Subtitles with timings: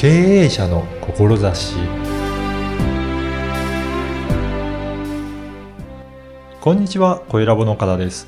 [0.00, 1.76] 経営者の志
[6.58, 8.26] こんにちは、小ラボの岡田です。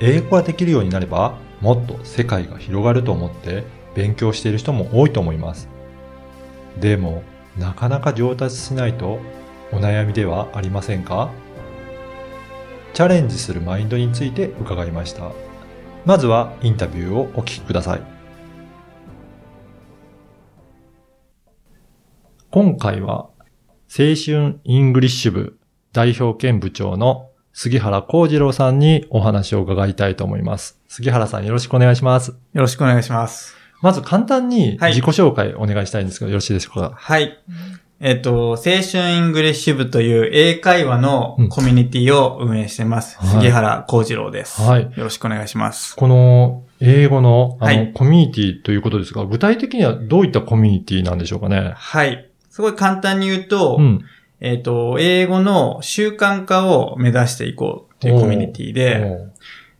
[0.00, 3.64] 英語ができるようになれば、もっと世界が広がると思って
[3.96, 5.68] 勉強している人も多いと思います。
[6.78, 7.24] でも、
[7.58, 9.18] なかなか上達しないと
[9.72, 11.32] お悩みではありませんか？
[12.94, 15.32] チャレンジするマインドについて伺いました。
[16.04, 18.17] まずはインタビューをお聞きください。
[22.50, 23.28] 今回は
[23.90, 25.58] 青春 English 部
[25.92, 30.80] 代表兼部長の杉原浩二郎さんにお話を伺いたいと思います。
[30.88, 32.30] 杉原さんよろしくお願いします。
[32.30, 33.54] よろしくお願いします。
[33.82, 36.92] まず簡単にはい自己紹介お願いしたいんですけど、よろしいでしょうか？
[36.96, 37.38] はい。
[38.00, 43.18] えっ、と、青春イングリッシュ部という英会話のうんコミュニティを運営してます。
[43.18, 44.62] はい杉原浩二郎です。
[44.62, 45.96] はいよろしくお願いします。
[45.96, 51.74] この英語のあの、はいコミュニティということですが、具体的にはどういったコミュニティなんでしょうかね？
[51.76, 52.27] はい。
[52.58, 54.04] すごい簡単に言うと、うん。
[54.40, 59.30] えっ、と、英語の習慣化を目指していこうっていうコミュニティで、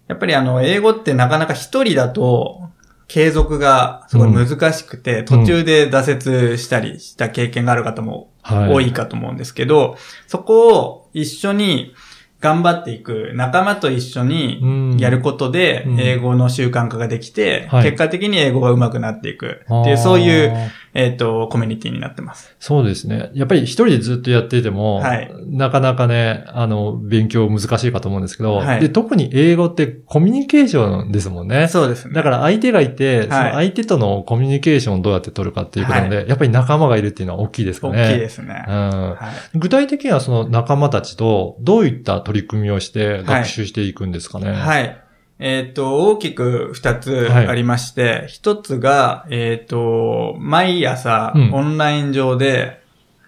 [0.07, 2.69] やっぱりあの、英語ってなかなか一人だと、
[3.09, 8.73] 継続がすごい難しくて、途中で挫折したりした経験がある方もはい。
[8.73, 9.97] 多いかと思うんですけど、
[10.29, 11.97] そこを一緒に
[12.39, 14.97] 頑張っていく仲間と一緒にうん。
[14.99, 16.01] やることでうん。
[16.01, 17.83] 英語の習慣化ができて、はい。
[17.83, 22.57] 結果的に英語が上手くなっていくっていう、そういう、えっ、と、コミュニティになってます。
[22.59, 23.31] そうですね。
[23.35, 31.69] やっぱり一人でずっとやっていても、はいなかなかね、あの、勉強難しいかと思うんですけど、はいで特に英語ってコミュニケーションですもんね。
[31.69, 32.15] そうですね。
[32.15, 38.09] だから相手がいて、はいその相手とのコミュニケーションをどうやって取るかっていうことなので、やっぱり仲間がいるっていうのは大きいですか大ね。
[38.15, 38.65] きいですね。
[38.67, 38.75] うん
[39.15, 39.17] は
[39.55, 44.53] い具体的にはその仲間たちとどういった取り組みをして学習していくんですかね？
[44.53, 45.08] はい。
[45.39, 52.81] えっ、と、大きく二つはいありまして、一、つが、えっ、と、毎朝、うんオンライン上で、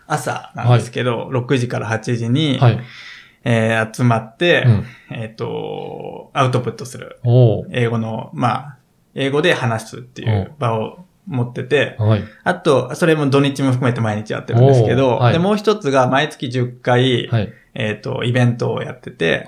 [0.08, 2.80] 朝なんですけど、6時から8時に、はい。
[3.44, 4.84] えー集まって、うん。
[5.16, 7.20] えっ、と、アウトプットする。
[7.70, 8.76] 英語の、まあ、
[9.14, 12.24] 英語で話すっていう場を持ってて、はい。
[12.42, 17.52] あと、それも土日も含めて毎日やってるんですけど、で、もう一つが毎月10回、はい。
[17.74, 19.46] えっ、と、イベントをやってて、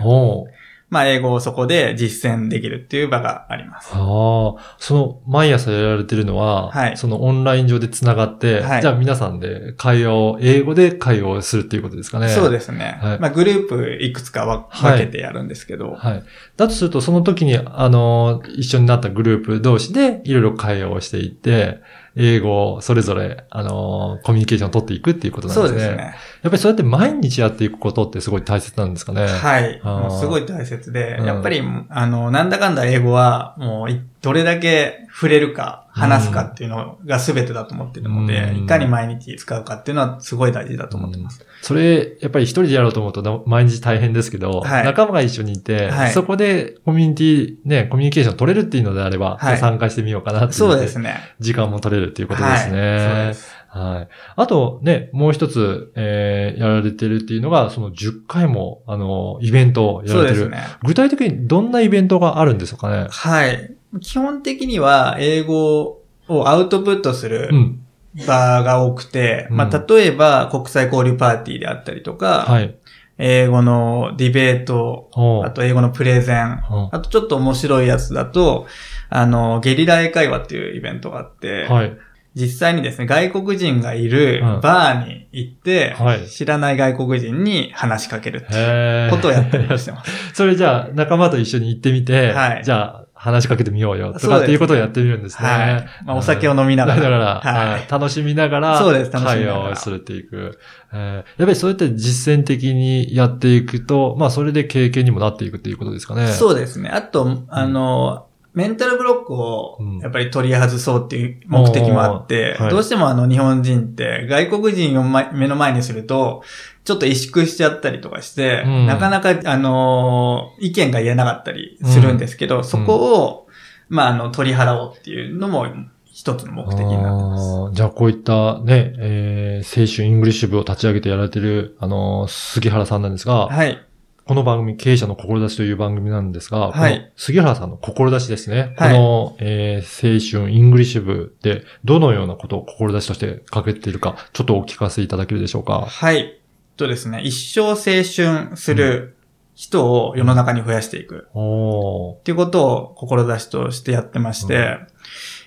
[0.92, 3.92] まあ、英語をそこで実践できるっていう場があります。
[3.94, 12.28] ああ、その、毎朝やられてるのは、はいそのオンライン上で繋がって、はいじゃあ皆さんで会話を、英語で会話をするっていうことですかね。
[12.28, 12.98] そうですね。
[13.00, 16.22] はいまあ、グループいくつか分けてやるんですけど、はい。
[16.58, 21.81] だとすると、その時に、あの、一緒になったグループ同士で、いろいろ会話をしていって、
[22.17, 25.73] 英語をそれぞれ、あの、コミュニケーションを取っていくっていうことなんですね。
[25.73, 26.03] そうですね。
[26.03, 29.27] やっぱりそうやって毎日やっていくことってすごい大切なんですかね。
[29.27, 29.81] はい。
[30.21, 41.44] すごい大切で、うんやっぱり、あの、なんだかんだ英語は、もうい、どれだけ触れるか、話すかっていうのが全てだと思ってるので、うんいかに毎日使うかっていうのはすごい大事だと思ってます。
[41.60, 51.34] それ、やっぱり一人でやろうと思うとな毎日大変ですけど、はい仲間が一緒にいて、はいそこでコミュニティ、ね、コミュニケーション取れるっていうのであれば、はい参加してみようかなってそうですね。
[51.41, 52.81] 時間も取れるっていうことですね。
[52.81, 53.34] はい。
[53.72, 54.09] はい。
[54.37, 60.41] あとね、もう一つ、えー、やられてるっていうのが、その10回も、あの、イベントをやられてる。
[60.41, 60.66] そうですね。
[60.82, 63.06] 具体的にどんなイベントがあるんですかね？
[63.11, 63.75] はい。
[64.00, 67.78] 基本的には、英語をアウトプットするうん。
[68.26, 72.75] 場が多くて、うんまあ、例えば、国際交流パーティーであったりとか、はい。
[73.19, 75.10] 英語のディベート、
[75.44, 76.60] あと英語のプレゼン、
[76.92, 78.66] あとちょっと面白いやつだと、
[79.10, 81.97] あの、ゲリラ英会話っていうイベントがあって、はい。
[82.34, 90.10] 実際にですね、外国人がいるうんバーに行って、はい知らない外国人に話しかけるっていうことをやったりしてます。
[90.34, 95.49] それじゃあ、仲間と一緒に行ってみて、はいじゃあ、話しかけてみようよ、とかっていうことをやってみるんですね。
[95.49, 95.87] はい。
[96.05, 97.00] まあ、お酒を飲みながら。
[97.00, 100.59] だから、はいはい楽しみながら、そうです楽しみ会ながら話をするっていく。
[100.93, 106.27] えーやっぱりそうやって実践的にやっていくと、まあそれで経験にもなっていくっていうことですかね。
[106.27, 106.91] そうですね。
[106.91, 116.43] あと、あの、メンタルブロックをうんやっぱり取り外そうっていう目的もあって、おーはいどうしてもあの日本人って外国人をま目の前にすると、
[116.84, 123.49] ちょっと萎縮しちゃったりとかして、うんなかなかあの意見が言えなかったりするんですけど、そこを、
[123.88, 125.66] まああの取り払おうっていうのも
[126.05, 127.75] 一つの目的になってます。
[127.75, 133.82] じゃあこういったね、えー、青春 English 部を立ち上げてやられてる、あのー杉原さんなんですが、はい。
[134.24, 138.74] この番組、経営者の志という番組なんですが、はい杉原さんの志ですね。
[138.76, 145.86] はいこの、えー、青春 English 部で、どのようなことを志として掲げているか、ちょっとお聞かせいただけるでしょうか。
[145.88, 146.40] はい。
[146.76, 149.16] とですね、一生青春する
[149.54, 151.28] 人を世の中に増やしていく。
[151.34, 154.54] おーっていうことを志としてやってまして、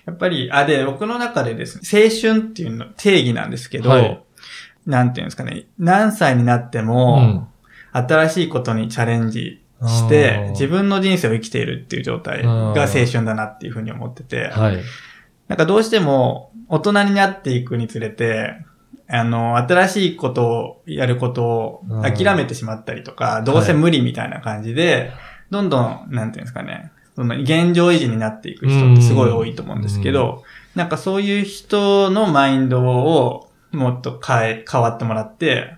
[0.06, 4.22] やっぱり、あ、で、僕の中でですね、青春っていうの定義なんですけど、はい
[4.86, 7.50] なんていうんですかね、何歳になっても、
[7.96, 14.80] 新しいことにチャレンジして、自分の人生を生きているっていう状態が青春だなっていうふうに思ってて、はい。
[15.48, 18.58] なんかどうしても大人になっていくにつれて、
[19.08, 25.12] あの、新しいことをやることを諦めてしまったりとか、どうせ無理みたいな感じで、
[25.52, 30.44] どんどん、なんていうんですかね、その現状維持になっていく人ってすごい多いと思うんですけど、
[30.74, 35.76] なんかそういう人のマインドをもっと変え、変わってもらって、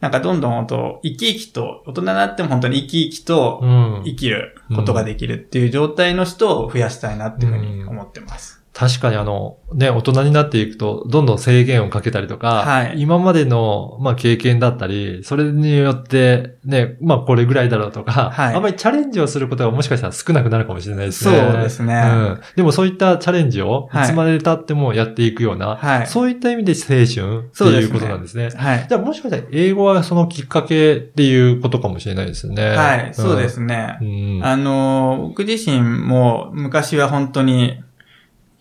[0.00, 8.57] なんかどんどん本当生き生きと、大人になっても本当に生き生きとうん生きることができるっていう状態の人を増やしたいなっていうふうに思ってます。
[8.78, 21.40] 確かにあの、ね、大人になっていくと、どんどん制限をかけたりとか、はい今までの、まあ、経験だったり、それによって、ね、まあ、これぐらいだろうとか、はいあんまりチャレンジをすることがもしかしたら少なくなるかもしれないですね。
[21.40, 22.40] そうですねうん。
[22.54, 28.50] でもそういったチャレンジを、いはいつまで経ってもやっていくような、はいそういった意味で青春っていうことなんですね。
[28.54, 28.86] はい。
[28.88, 32.76] じゃあもしかしたら英語はそのきっかけっていうことかもしれないですよね。
[32.76, 34.04] はい、そうですねう。
[34.04, 34.40] ん。
[34.44, 37.82] あの、僕自身も昔は本当に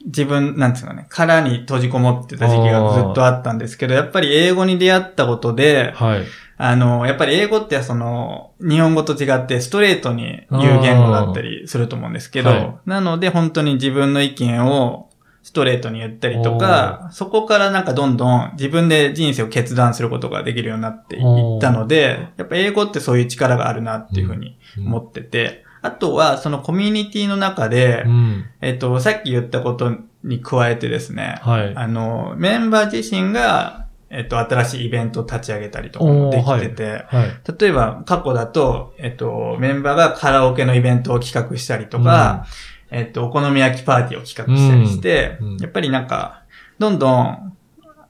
[0.07, 6.23] 自分、なんていうかね、殻に閉じこもってた時期がずっとあったんですけど、やっぱり英語に出会ったことで、はい。
[6.59, 12.75] あの、やっぱり英語ってその、日本語と違ってストレートに言う言語だったりすると思うんですけど、はい。
[12.85, 15.09] なので本当に自分の意見を
[15.43, 28.45] ストレートに言ったりとか、そこからなんかどんどん自分で人生を決断することができるようになっていったので、やっぱ英語ってそういう力があるなっていうふうに思ってて、あとはそのコミュニティの中で、うん。
[28.61, 29.91] えっと、さっき言ったこと
[30.23, 31.75] に加えてですね、はい。
[31.75, 37.53] あの、メンバー自身が、えっと、新しいイベントを立ち上げたりとかもできてて、はい。
[37.59, 42.45] 例えば過去だと、えっと、メンバーがカラオケのイベントを企画したりとか、
[42.89, 46.43] えっと、お好み焼きパーティーを企画したりして、うんうんやっぱりなんか、
[46.79, 47.53] どんどん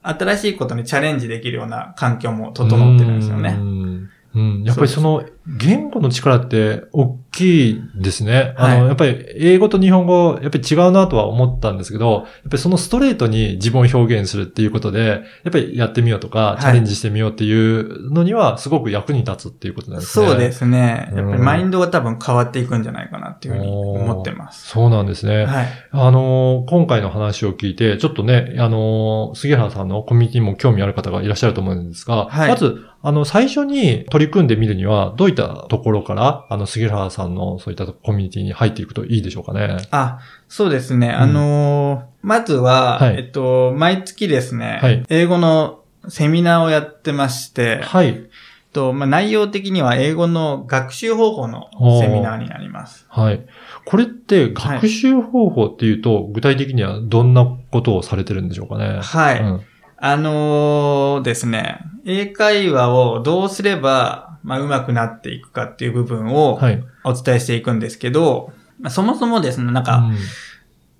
[0.02, 3.52] 新しいことにチャレンジできるような環境も整ってるんですようね。
[3.52, 4.10] ん。
[4.34, 4.62] うん。
[4.64, 5.24] やっぱりその
[5.56, 8.54] 言語の力って大きいですね。
[8.58, 15.16] あの、はいやっぱり英語と日本語、やっぱり違うなとは思ったんですけど、やっぱりそのストレートに自分を表現するっていうことで、や
[15.48, 20.26] っぱりやってみようとか、いチャレンジしてみようっていうのにはすごく役に立つっていうことなんですね。
[20.26, 21.10] そうですね。
[21.12, 24.68] やっぱりうんマインドが多分変わっていくんじゃないかなっていうふうに思ってます。
[24.68, 25.46] そうなんですね。
[25.46, 25.66] はい。
[25.92, 39.76] あのー今回の話を聞いて、ちょっとね、あのー杉原さんのコミュニティにも興味ある方がいらっしゃると思うんですが、はいまず、あの、最初に取り組んでみるには、どういったところから、あの、杉原さんのそういったコミュニティに入っていくといいでしょうかね。
[39.90, 41.10] あ、そうですね。
[41.10, 48.28] あのーまずは、はいえっと、毎月ですね、はい英語のセミナーをやってまして、はい。
[48.72, 51.68] と、まあ、内容的には英語の学習方法の
[52.00, 53.06] セミナーになります。
[53.08, 53.46] はい。
[53.84, 59.00] これって、学習方法っていうと、具体的にはどんなことをされてるんでしょうかね。
[59.02, 59.40] はい。
[59.40, 59.60] うん
[60.00, 66.82] あのーですね、英会話をどうすれば、まあ、上手くなっていくかっていう部分をはい。
[67.04, 70.10] お伝えしていくんですけど、まあ、そもそもですね、なんか、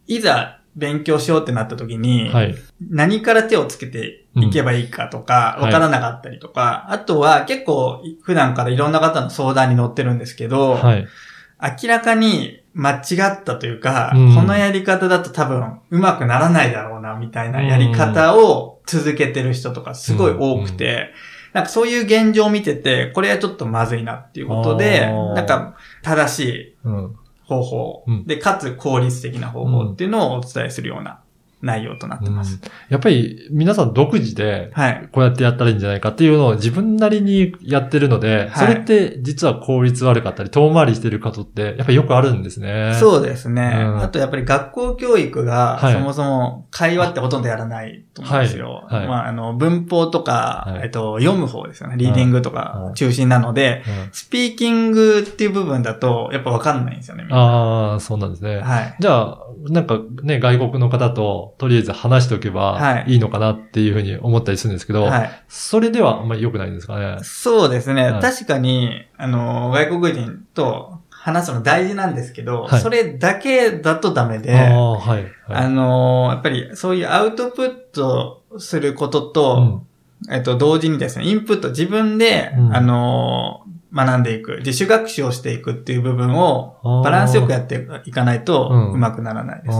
[0.06, 2.54] いざ勉強しようってなった時に、うんはい。
[2.90, 11.06] 何から手をつけていけばいいかとか、うんわからなかったりとか、あとは結構普段からいろんな方の相談に乗ってるんですけど、はい。
[11.82, 14.34] 明らかに間違ったというか、うん。
[14.36, 21.12] このやり方だと多分うまくならないだろうな、みたいなやり方を続けてる人とかすごい多くて、
[21.52, 27.16] なんかそういう現状を見てて、これはちょっとまずいなっていうことでなんか正しいうん。
[27.42, 28.26] 方法、うん。
[28.26, 31.20] で、かつ効率的な方法っていうのをお伝えするような
[31.60, 32.60] 内容となってます。
[32.88, 35.08] やっぱり、皆さん独自で、はい。
[35.10, 42.92] こうやってやったらいいんじゃないかっていうのを自分なりにやってるので、はいそれって実は効率悪かったり、遠回りしてることって、やっぱりよくあるんですね。
[42.94, 42.98] う。
[42.98, 43.62] そうですね。
[43.62, 48.84] うんあとやっぱり学校教育が、はいそもそも会話ってほとんどやらないと思うんですよ。
[48.88, 51.96] はいはいまあ、あの、文法とか、はいえっと、読む方ですよね。
[51.96, 58.60] リーディングとはいか中心なので、うんスピーキングっていう部分だと、やっぱわかんないんですよね、ああ、そうなんですね。
[58.60, 58.96] はい。
[58.98, 59.38] じゃあ、
[59.70, 65.44] なんかね、外国の方ととりあえず話しておけばはいいいのかなっていうふうに思ったりするんですけど、はい。
[65.48, 67.18] それではあんまり良くないんですかね。
[67.22, 68.10] そうですね。
[68.10, 75.22] はい確かに、あの、外国人と話すの大事なんですけど、はいそれだけだとダメで、ああ、はい。
[75.22, 79.82] はいあの、やっぱりそういうアウトプットすることと、
[80.30, 89.78] えっと、同時にですね、インプット、自分で、うんあのー学んでいく、自主学習をしていくっていう部分をバランスよくやっていかないとうんうまくならないです。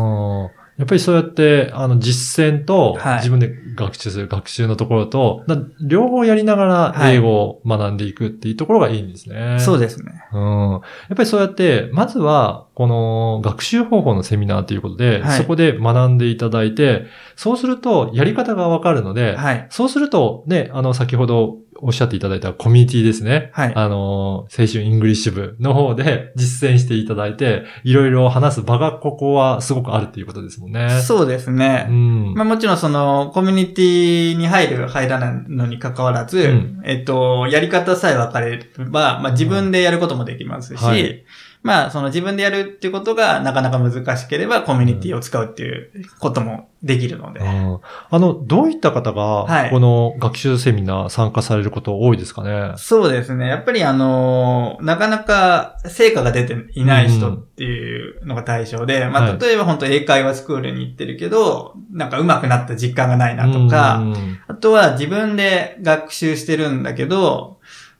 [0.79, 9.59] やっぱりそうやって、あの、実践とはい自分で学習する学習のところと、だ両方やりながはいら英語を学んでいくっていうところがいいんですね。
[9.59, 10.25] そうですね。
[10.33, 10.71] うん。
[10.71, 10.81] やっ
[11.17, 19.67] ぱりそうやって、まずは、この学習方法のセミナーということで、はいそこで学んでいただいて、そうするとやり方がわかるので、はい。
[19.71, 23.51] そうするとね、あの、先ほどおっしゃっていただいたコミュニティですね。
[23.53, 23.73] はい。
[23.75, 31.01] あの、青春 English 部の方で実践していただいて、いろいろ話す場がここはすごくあるっていうことですもんね。
[31.03, 31.87] そうですね。
[31.89, 32.35] うん。
[32.35, 41.25] まあもちろんその、コミュニティに入る、入らないのに関わらず、うんえっと、やり方さえ分かれれば、まあ自分でやることもできますし、はい
[41.69, 47.41] まあその自分でやるっていうことがなかなか難しければ、コミュニティを使うっていうこともできるので。
[47.41, 52.73] うんあの、どういった方が、はいこの学習セミナー参加されること多いですかね？
[52.77, 53.47] そうですね。
[53.49, 67.58] やっぱりあの、なかなか成果が出ていない人っていうのが対象で、まはいあ例えば本当英会話スクールに行ってるけど、なんか上手くなった実感がないなとか、うんあとは自分で学習してるんだけど、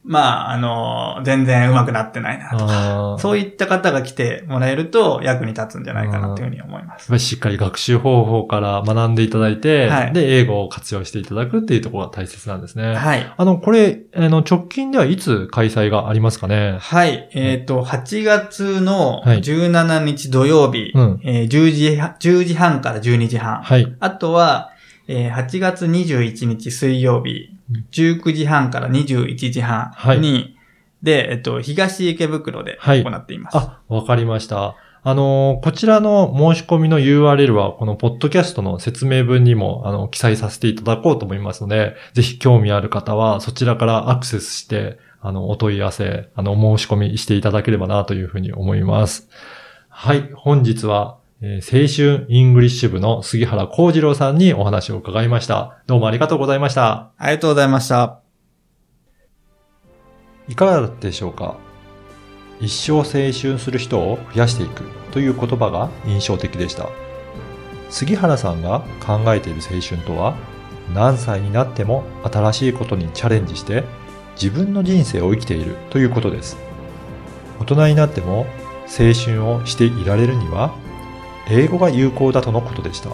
[0.09, 7.19] まあ、あの、全然上手くなってないなとか、そういった方が来てもらえると役に立つんじゃないかなというふうに思います。
[7.19, 12.95] しっかり学習方法から学んでいただいて、はいで、英語を活用していただくっていうところが大切なんですね。
[12.95, 13.35] はい。
[13.37, 16.79] あの、これ、あの、直近ではいつ開催がありますかね？
[16.81, 17.29] はい。
[17.35, 23.63] えっ、と、8月のはい17日土曜日、うんえー10時は、10時半から12時半。
[23.63, 23.95] はい。
[24.01, 24.71] あとは、
[25.09, 27.51] えー8月21日水曜日、
[27.93, 30.57] 19時半から21時半に、
[31.03, 33.57] で、えっと、東池袋ではい行っています。
[33.57, 34.77] あ、わかりました。
[35.03, 49.29] あの、こちらの申し込みの URL は、このポッドキャストの説明文にも、あの、記載させていただこうと思いますので、ぜひ興味ある方は、そちらからアクセスして、あの、お問い合わせ、あの、申し込みしていただければな、というふうに思います。
[49.89, 55.79] はい、本日は、えー青春 English 部の杉原浩二郎さんにお話を伺いました。
[55.87, 57.13] どうもありがとうございました。
[57.17, 58.23] ありがとうございました。
[60.49, 61.57] いかがだったでしょうか？
[62.61, 66.89] 一生青春する人を増やしていくという言葉が印象的でした。
[67.89, 70.37] 杉原さんが考えている青春とは、
[70.93, 73.85] 何歳になっても新しいことにチャレンジして
[74.35, 76.57] 自分の人生を生きているということです。
[77.61, 78.47] 大人になっても
[78.87, 80.75] 青春をしていられるには、
[81.51, 83.11] 英語が有効だとのことでした。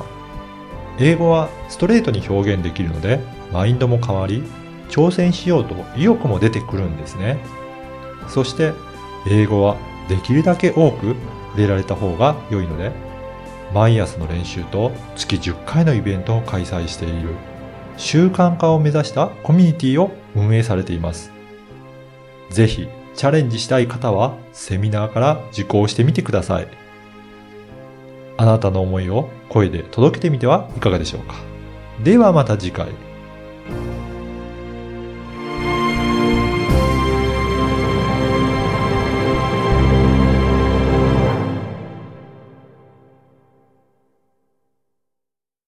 [0.99, 3.21] 英語はストレートに表現できるので、
[3.53, 4.43] マインドも変わり、
[4.88, 7.38] 挑戦しようと意欲も出てくるんですね。
[8.29, 8.73] そして、
[9.29, 9.76] 英語は
[10.09, 11.17] できるだけ多く
[11.53, 12.93] 触れられた方が良いので、
[13.73, 17.31] 毎朝の練習と月10回のイベントを開催している
[17.97, 21.33] 習慣化を目指したコミュニティを運営されています。
[22.50, 26.84] ぜひチャレンジしたい方はセミナーから受講してみてください。
[28.37, 31.37] あなたの思いを声で届けてみてはいかがでしょうか。
[32.03, 32.88] ではまた次回。